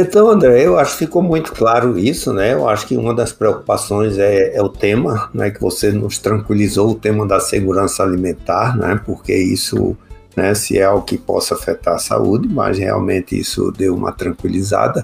Então, 0.00 0.30
André, 0.30 0.64
eu 0.64 0.78
acho 0.78 0.92
que 0.92 1.06
ficou 1.06 1.20
muito 1.20 1.52
claro 1.52 1.98
isso, 1.98 2.32
né? 2.32 2.52
Eu 2.52 2.68
acho 2.68 2.86
que 2.86 2.96
uma 2.96 3.12
das 3.12 3.32
preocupações 3.32 4.16
é, 4.16 4.56
é, 4.56 4.62
o 4.62 4.68
tema, 4.68 5.28
né? 5.34 5.50
Que 5.50 5.60
você 5.60 5.90
nos 5.90 6.18
tranquilizou, 6.18 6.92
o 6.92 6.94
tema 6.94 7.26
da 7.26 7.40
segurança 7.40 8.04
alimentar, 8.04 8.76
né? 8.76 9.00
Porque 9.04 9.34
isso, 9.34 9.96
né? 10.36 10.54
Se 10.54 10.78
é 10.78 10.84
algo 10.84 11.04
que 11.04 11.18
possa 11.18 11.56
afetar 11.56 11.96
a 11.96 11.98
saúde, 11.98 12.46
mas 12.46 12.78
realmente 12.78 13.36
isso 13.36 13.72
deu 13.72 13.92
uma 13.96 14.12
tranquilizada. 14.12 15.02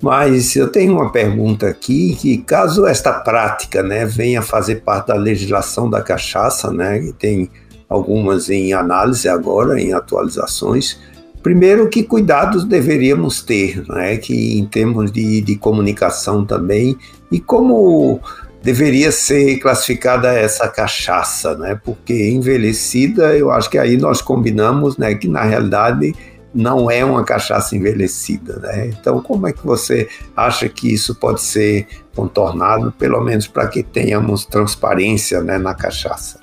Mas 0.00 0.54
eu 0.54 0.68
tenho 0.68 0.92
uma 0.92 1.10
pergunta 1.10 1.66
aqui, 1.66 2.14
que 2.14 2.38
caso 2.38 2.86
esta 2.86 3.12
prática, 3.12 3.82
né, 3.82 4.06
venha 4.06 4.40
fazer 4.42 4.76
parte 4.76 5.08
da 5.08 5.14
legislação 5.14 5.90
da 5.90 6.00
cachaça, 6.02 6.70
né? 6.72 7.00
Que 7.00 7.12
tem 7.12 7.50
algumas 7.88 8.48
em 8.48 8.72
análise 8.72 9.28
agora, 9.28 9.80
em 9.80 9.92
atualizações. 9.92 11.00
Primeiro, 11.42 11.88
que 11.88 12.02
cuidados 12.02 12.64
deveríamos 12.64 13.42
ter, 13.42 13.82
né? 13.88 14.16
que 14.18 14.58
em 14.58 14.66
termos 14.66 15.10
de, 15.10 15.40
de 15.40 15.56
comunicação 15.56 16.44
também, 16.44 16.96
e 17.32 17.40
como 17.40 18.20
deveria 18.62 19.10
ser 19.10 19.58
classificada 19.58 20.32
essa 20.32 20.68
cachaça, 20.68 21.56
né? 21.56 21.80
porque 21.82 22.30
envelhecida, 22.30 23.36
eu 23.36 23.50
acho 23.50 23.70
que 23.70 23.78
aí 23.78 23.96
nós 23.96 24.20
combinamos 24.20 24.98
né, 24.98 25.14
que 25.14 25.26
na 25.26 25.42
realidade 25.42 26.14
não 26.52 26.90
é 26.90 27.04
uma 27.04 27.24
cachaça 27.24 27.76
envelhecida. 27.76 28.58
Né? 28.58 28.88
Então, 28.88 29.22
como 29.22 29.46
é 29.46 29.52
que 29.52 29.64
você 29.64 30.08
acha 30.36 30.68
que 30.68 30.92
isso 30.92 31.14
pode 31.14 31.40
ser 31.40 31.86
contornado, 32.14 32.92
pelo 32.92 33.20
menos 33.22 33.46
para 33.46 33.68
que 33.68 33.82
tenhamos 33.82 34.44
transparência 34.44 35.40
né, 35.40 35.58
na 35.58 35.74
cachaça? 35.74 36.39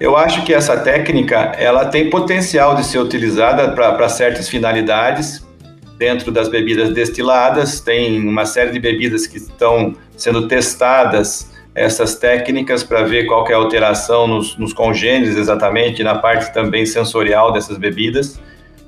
Eu 0.00 0.16
acho 0.16 0.44
que 0.44 0.54
essa 0.54 0.76
técnica 0.76 1.52
ela 1.58 1.86
tem 1.86 2.08
potencial 2.08 2.76
de 2.76 2.84
ser 2.84 3.00
utilizada 3.00 3.72
para 3.72 4.08
certas 4.08 4.48
finalidades 4.48 5.44
dentro 5.98 6.30
das 6.30 6.48
bebidas 6.48 6.94
destiladas. 6.94 7.80
Tem 7.80 8.20
uma 8.20 8.46
série 8.46 8.70
de 8.70 8.78
bebidas 8.78 9.26
que 9.26 9.38
estão 9.38 9.94
sendo 10.16 10.46
testadas 10.46 11.50
essas 11.74 12.14
técnicas 12.14 12.84
para 12.84 13.02
ver 13.02 13.26
qual 13.26 13.46
é 13.48 13.54
a 13.54 13.56
alteração 13.56 14.28
nos, 14.28 14.56
nos 14.56 14.72
congêneres 14.72 15.36
exatamente 15.36 16.02
na 16.04 16.14
parte 16.14 16.52
também 16.52 16.86
sensorial 16.86 17.52
dessas 17.52 17.76
bebidas. 17.76 18.40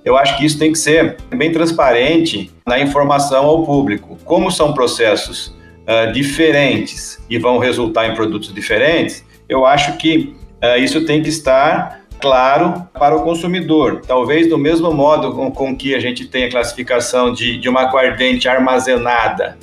Eu 0.04 0.16
acho 0.16 0.38
que 0.38 0.46
isso 0.46 0.58
tem 0.58 0.72
que 0.72 0.78
ser 0.78 1.16
bem 1.28 1.50
transparente 1.50 2.52
na 2.66 2.78
informação 2.78 3.44
ao 3.44 3.64
público. 3.64 4.16
Como 4.24 4.50
são 4.50 4.72
processos 4.72 5.48
uh, 5.48 6.12
diferentes 6.12 7.22
e 7.28 7.36
vão 7.36 7.58
resultar 7.58 8.06
em 8.06 8.14
produtos 8.14 8.54
diferentes, 8.54 9.24
eu 9.48 9.66
acho 9.66 9.96
que 9.98 10.39
isso 10.78 11.04
tem 11.04 11.22
que 11.22 11.28
estar 11.28 12.00
claro 12.20 12.86
para 12.92 13.16
o 13.16 13.22
consumidor. 13.22 14.02
Talvez 14.06 14.48
do 14.48 14.58
mesmo 14.58 14.92
modo 14.92 15.32
com, 15.32 15.50
com 15.50 15.76
que 15.76 15.94
a 15.94 16.00
gente 16.00 16.26
tem 16.26 16.44
a 16.44 16.50
classificação 16.50 17.32
de, 17.32 17.58
de 17.58 17.68
uma 17.68 17.82
aguardente 17.82 18.48
armazenada 18.48 19.56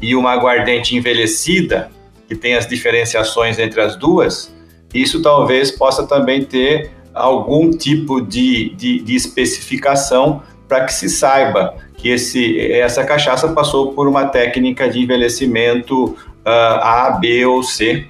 e 0.00 0.14
uma 0.14 0.32
aguardente 0.32 0.96
envelhecida, 0.96 1.90
que 2.28 2.34
tem 2.34 2.54
as 2.54 2.66
diferenciações 2.66 3.58
entre 3.58 3.80
as 3.80 3.96
duas, 3.96 4.54
isso 4.94 5.20
talvez 5.20 5.70
possa 5.70 6.06
também 6.06 6.44
ter 6.44 6.90
algum 7.12 7.70
tipo 7.70 8.20
de, 8.20 8.70
de, 8.76 9.00
de 9.00 9.14
especificação 9.14 10.42
para 10.68 10.84
que 10.84 10.94
se 10.94 11.08
saiba 11.08 11.74
que 11.96 12.08
esse, 12.08 12.60
essa 12.72 13.04
cachaça 13.04 13.48
passou 13.48 13.92
por 13.92 14.08
uma 14.08 14.26
técnica 14.26 14.88
de 14.88 15.00
envelhecimento 15.00 16.04
uh, 16.04 16.18
A, 16.46 17.18
B 17.20 17.44
ou 17.46 17.62
C. 17.62 18.06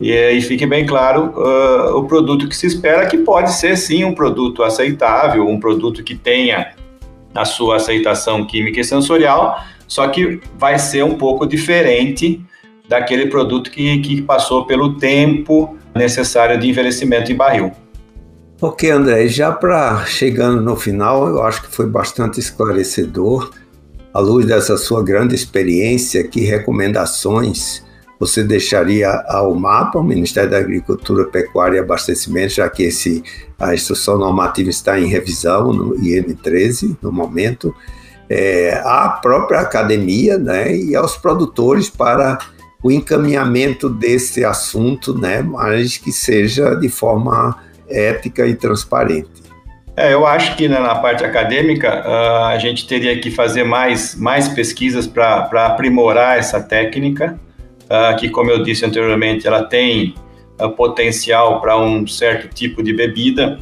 E 0.00 0.12
aí 0.12 0.40
fique 0.42 0.66
bem 0.66 0.84
claro 0.84 1.32
uh, 1.36 1.96
o 1.96 2.04
produto 2.04 2.48
que 2.48 2.56
se 2.56 2.66
espera, 2.66 3.06
que 3.06 3.18
pode 3.18 3.52
ser 3.52 3.76
sim 3.76 4.04
um 4.04 4.14
produto 4.14 4.62
aceitável, 4.62 5.48
um 5.48 5.58
produto 5.58 6.02
que 6.02 6.14
tenha 6.14 6.74
a 7.34 7.44
sua 7.44 7.76
aceitação 7.76 8.46
química 8.46 8.80
e 8.80 8.84
sensorial, 8.84 9.58
só 9.86 10.08
que 10.08 10.40
vai 10.58 10.78
ser 10.78 11.04
um 11.04 11.14
pouco 11.14 11.46
diferente 11.46 12.44
daquele 12.88 13.26
produto 13.26 13.70
que, 13.70 13.98
que 13.98 14.22
passou 14.22 14.66
pelo 14.66 14.94
tempo 14.94 15.76
necessário 15.94 16.58
de 16.58 16.68
envelhecimento 16.68 17.32
em 17.32 17.34
barril. 17.34 17.72
Ok, 18.60 18.90
André, 18.90 19.28
já 19.28 19.52
para 19.52 20.04
chegando 20.06 20.62
no 20.62 20.76
final, 20.76 21.28
eu 21.28 21.42
acho 21.42 21.62
que 21.62 21.68
foi 21.68 21.86
bastante 21.86 22.40
esclarecedor. 22.40 23.50
À 24.14 24.20
luz 24.20 24.46
dessa 24.46 24.78
sua 24.78 25.02
grande 25.02 25.34
experiência, 25.34 26.26
que 26.26 26.40
recomendações 26.40 27.85
você 28.18 28.42
deixaria 28.42 29.10
ao 29.28 29.54
MAPA, 29.54 29.98
o 29.98 30.04
Ministério 30.04 30.50
da 30.50 30.58
Agricultura, 30.58 31.24
Pecuária 31.26 31.76
e 31.76 31.80
Abastecimento, 31.80 32.54
já 32.54 32.68
que 32.68 32.84
esse, 32.84 33.22
a 33.58 33.74
instrução 33.74 34.18
normativa 34.18 34.70
está 34.70 34.98
em 34.98 35.06
revisão 35.06 35.72
no 35.72 35.94
IN13 35.96 36.96
no 37.02 37.12
momento, 37.12 37.74
é, 38.28 38.80
à 38.84 39.08
própria 39.08 39.60
academia 39.60 40.38
né, 40.38 40.74
e 40.74 40.96
aos 40.96 41.16
produtores 41.16 41.88
para 41.88 42.38
o 42.82 42.90
encaminhamento 42.90 43.88
desse 43.88 44.44
assunto, 44.44 45.16
né, 45.16 45.42
mas 45.42 45.96
que 45.96 46.12
seja 46.12 46.74
de 46.74 46.88
forma 46.88 47.56
ética 47.88 48.46
e 48.46 48.54
transparente. 48.54 49.46
É, 49.96 50.12
eu 50.12 50.26
acho 50.26 50.56
que 50.56 50.68
né, 50.68 50.78
na 50.78 50.94
parte 50.96 51.24
acadêmica 51.24 52.04
uh, 52.06 52.44
a 52.44 52.58
gente 52.58 52.86
teria 52.86 53.18
que 53.18 53.30
fazer 53.30 53.64
mais, 53.64 54.14
mais 54.14 54.46
pesquisas 54.46 55.06
para 55.06 55.66
aprimorar 55.66 56.38
essa 56.38 56.60
técnica, 56.60 57.38
uh, 57.86 58.16
que, 58.18 58.28
como 58.28 58.50
eu 58.50 58.62
disse 58.62 58.84
anteriormente, 58.84 59.46
ela 59.46 59.62
tem 59.62 60.14
uh, 60.60 60.70
potencial 60.70 61.60
para 61.60 61.78
um 61.78 62.06
certo 62.06 62.52
tipo 62.54 62.82
de 62.82 62.92
bebida. 62.92 63.58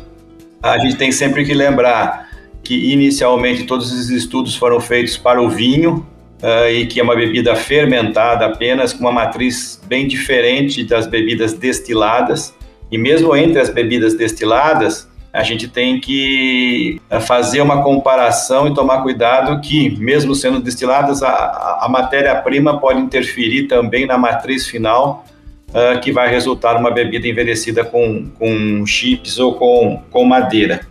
A 0.62 0.78
gente 0.78 0.96
tem 0.96 1.12
sempre 1.12 1.44
que 1.44 1.54
lembrar 1.54 2.28
que 2.62 2.92
inicialmente 2.92 3.64
todos 3.64 3.92
esses 3.92 4.10
estudos 4.10 4.56
foram 4.56 4.80
feitos 4.80 5.16
para 5.16 5.40
o 5.40 5.48
vinho, 5.48 6.06
uh, 6.42 6.68
e 6.70 6.86
que 6.86 7.00
é 7.00 7.02
uma 7.02 7.16
bebida 7.16 7.54
fermentada 7.56 8.46
apenas, 8.46 8.92
com 8.92 9.00
uma 9.00 9.12
matriz 9.12 9.80
bem 9.86 10.06
diferente 10.06 10.84
das 10.84 11.06
bebidas 11.06 11.54
destiladas. 11.54 12.54
E 12.90 12.98
mesmo 12.98 13.34
entre 13.34 13.58
as 13.60 13.70
bebidas 13.70 14.14
destiladas, 14.14 15.08
a 15.34 15.42
gente 15.42 15.66
tem 15.66 15.98
que 16.00 17.00
ah, 17.10 17.18
fazer 17.18 17.60
uma 17.60 17.82
comparação 17.82 18.68
e 18.68 18.72
tomar 18.72 19.02
cuidado 19.02 19.60
que, 19.60 19.98
mesmo 19.98 20.32
sendo 20.32 20.60
destiladas, 20.60 21.24
a, 21.24 21.80
a 21.80 21.88
matéria-prima 21.88 22.78
pode 22.78 23.00
interferir 23.00 23.64
também 23.64 24.06
na 24.06 24.16
matriz 24.16 24.68
final, 24.68 25.24
uh, 25.70 25.98
que 26.00 26.12
vai 26.12 26.30
resultar 26.30 26.76
uma 26.76 26.92
bebida 26.92 27.26
envelhecida 27.26 27.84
com, 27.84 28.30
com 28.38 28.86
chips 28.86 29.40
ou 29.40 29.56
com, 29.56 30.00
com 30.08 30.24
madeira. 30.24 30.86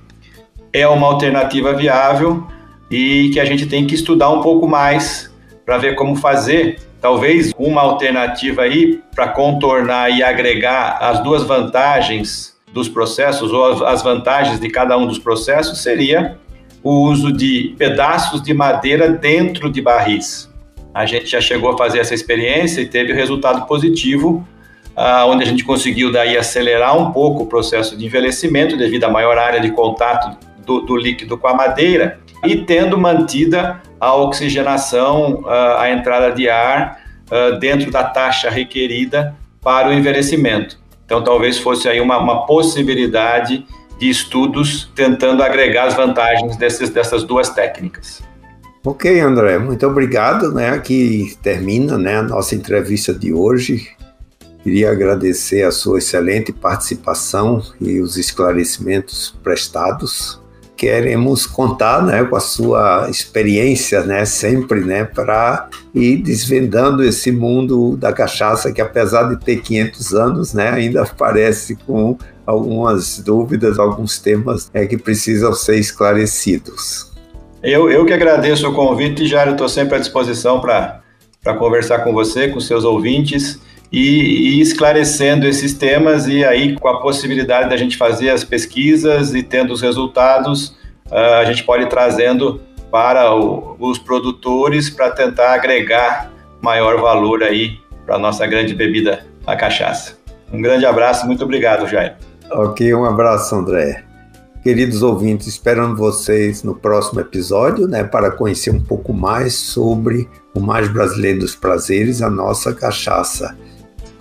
É 0.73 0.85
uma 0.89 1.07
alternativa 1.07 1.71
viável 1.73 2.45
e 2.91 3.29
que 3.31 3.39
a 3.39 3.45
gente 3.45 3.65
tem 3.65 3.88
que 3.88 3.95
estudar 3.95 4.29
um 4.29 4.41
pouco 4.41 4.67
mais 4.67 5.33
para 5.65 5.77
ver 5.77 5.95
como 5.95 6.17
fazer. 6.17 6.79
Talvez 7.00 7.53
uma 7.57 7.79
alternativa 7.79 8.63
aí 8.63 9.00
para 9.15 9.29
contornar 9.29 10.09
e 10.09 10.21
agregar 10.21 10.97
as 11.00 11.23
duas 11.23 11.43
vantagens 11.43 12.52
dos 12.73 12.89
processos 12.89 13.51
ou 13.51 13.86
as 13.86 14.01
vantagens 14.01 14.59
de 14.59 14.69
cada 14.69 14.97
um 14.97 15.05
dos 15.05 15.19
processos 15.19 15.81
seria 15.81 16.38
o 16.81 17.07
uso 17.07 17.31
de 17.31 17.75
pedaços 17.77 18.41
de 18.41 18.53
madeira 18.53 19.09
dentro 19.09 19.71
de 19.71 19.81
barris. 19.81 20.51
A 20.93 21.05
gente 21.05 21.27
já 21.27 21.39
chegou 21.39 21.71
a 21.71 21.77
fazer 21.77 21.99
essa 21.99 22.13
experiência 22.13 22.81
e 22.81 22.86
teve 22.86 23.13
resultado 23.13 23.65
positivo, 23.65 24.45
ah, 24.95 25.25
onde 25.25 25.43
a 25.43 25.47
gente 25.47 25.63
conseguiu 25.63 26.12
daí 26.12 26.38
acelerar 26.38 26.97
um 26.97 27.12
pouco 27.12 27.43
o 27.43 27.45
processo 27.47 27.95
de 27.95 28.05
envelhecimento 28.05 28.75
devido 28.75 29.05
à 29.05 29.09
maior 29.09 29.38
área 29.38 29.59
de 29.59 29.71
contato 29.71 30.38
do, 30.65 30.81
do 30.81 30.97
líquido 30.97 31.38
com 31.38 31.47
a 31.47 31.53
madeira 31.53 32.19
e 32.43 32.57
tendo 32.57 32.97
mantida 32.97 33.81
a 33.99 34.13
oxigenação, 34.15 35.45
a 35.79 35.89
entrada 35.89 36.31
de 36.31 36.49
ar 36.49 36.99
dentro 37.59 37.89
da 37.89 38.03
taxa 38.03 38.49
requerida 38.49 39.33
para 39.62 39.88
o 39.88 39.93
envelhecimento. 39.93 40.83
Então, 41.13 41.23
talvez 41.23 41.60
fosse 41.60 41.88
aí 41.88 42.02
uma, 42.02 42.17
uma 42.17 42.47
possibilidade 42.47 43.63
de 43.99 44.10
estudos 44.10 44.91
tentando 44.95 45.43
agregar 45.43 45.86
as 45.86 45.93
vantagens 45.93 46.58
desses, 46.58 46.89
dessas 46.89 47.23
duas 47.23 47.49
técnicas. 47.52 48.23
Ok, 48.84 49.19
André, 49.19 49.60
muito 49.60 49.86
obrigado. 49.86 50.52
Né? 50.52 50.71
Aqui 50.71 51.38
termina 51.43 51.99
né, 51.99 52.17
a 52.17 52.23
nossa 52.23 52.56
entrevista 52.56 53.13
de 53.13 53.32
hoje. 53.32 53.91
Queria 54.63 54.89
agradecer 54.89 55.62
a 55.62 55.71
sua 55.71 55.99
excelente 55.99 56.52
participação 56.52 57.62
e 57.80 57.99
os 57.99 58.17
esclarecimentos 58.17 59.36
prestados 59.43 60.41
queremos 60.84 61.46
contar 61.46 62.04
né, 62.04 62.26
com 62.26 62.36
a 62.36 62.41
sua 62.41 63.08
experiência, 63.10 64.04
né, 64.04 64.26
sempre, 64.26 64.82
né, 64.82 65.06
para 65.06 65.69
ir 65.96 66.17
desvendando 66.17 67.02
esse 67.06 67.32
mundo 67.32 67.96
da 67.96 68.12
cachaça 68.12 68.69
que, 68.69 68.82
apesar 68.82 69.30
de 69.30 69.39
ter 69.39 69.62
500 69.62 70.13
anos, 70.13 70.54
né, 70.54 70.69
ainda 70.69 71.06
parece 71.17 71.78
com 71.78 72.17
algumas 72.46 73.17
dúvidas, 73.19 73.80
alguns 73.80 74.19
temas 74.19 74.69
é, 74.74 74.86
que 74.86 74.98
precisam 74.98 75.54
ser 75.54 75.78
esclarecidos. 75.78 77.13
Eu, 77.63 77.89
eu 77.89 78.06
que 78.06 78.12
agradeço 78.12 78.67
o 78.67 78.74
convite, 78.74 79.26
Jair, 79.26 79.52
estou 79.52 79.69
sempre 79.69 79.96
à 79.96 80.00
disposição 80.00 80.60
para 80.60 81.02
conversar 81.58 82.00
com 82.00 82.12
você, 82.12 82.50
com 82.50 82.60
seus 82.60 82.84
ouvintes. 82.84 83.58
E, 83.93 84.58
e, 84.58 84.62
esclarecendo 84.62 85.45
esses 85.45 85.75
temas 85.75 86.25
e 86.25 86.43
aí 86.43 86.75
com 86.75 86.88
a 86.88 86.99
possibilidade 86.99 87.69
da 87.69 87.77
gente 87.77 87.95
fazer 87.95 88.32
as 88.32 88.43
pesquisas 88.43 89.36
e 89.36 89.43
tendo 89.43 89.71
os 89.71 89.84
resultados, 89.84 90.69
uh, 91.12 91.36
a 91.39 91.45
gente 91.45 91.63
pode 91.63 91.84
ir 91.84 91.89
trazendo 91.89 92.60
para 92.89 93.36
o, 93.36 93.75
os 93.79 93.99
produtores 93.99 94.89
para 94.89 95.12
tentar 95.12 95.53
agregar 95.53 96.32
maior 96.60 96.99
valor 96.99 97.43
aí 97.43 97.77
para 98.03 98.15
a 98.15 98.19
nossa 98.19 98.47
grande 98.47 98.73
bebida, 98.73 99.27
a 99.45 99.56
cachaça. 99.56 100.17
Um 100.51 100.60
grande 100.60 100.88
abraço, 100.88 101.27
muito 101.27 101.43
obrigado, 101.43 101.88
Jair. 101.88 102.15
Ok, 102.51 102.91
um 102.95 103.06
abraço, 103.06 103.53
André. 103.53 104.03
Queridos 104.63 105.03
ouvintes, 105.03 105.45
esperando 105.45 105.95
vocês 105.95 106.63
no 106.63 106.73
próximo 106.73 107.19
episódio, 107.19 107.88
né, 107.88 108.03
para 108.03 108.32
conhecer 108.32 108.71
um 108.71 108.82
pouco 108.82 109.13
mais 109.13 109.53
sobre 109.53 110.27
o 110.56 110.60
mais 110.60 110.88
brasileiro 110.88 111.41
dos 111.41 111.56
prazeres, 111.56 112.23
a 112.23 112.29
nossa 112.29 112.73
cachaça 112.73 113.56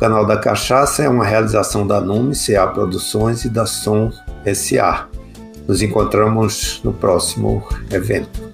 canal 0.03 0.27
da 0.27 0.37
Cachaça 0.37 1.05
é 1.05 1.09
uma 1.09 1.25
realização 1.25 1.87
da 1.87 2.01
Nume 2.01 2.35
CA 2.35 2.67
Produções 2.67 3.45
e 3.45 3.49
da 3.49 3.67
Som 3.67 4.11
SA. 4.53 5.07
Nos 5.69 5.81
encontramos 5.81 6.81
no 6.83 6.93
próximo 6.93 7.65
evento. 7.89 8.52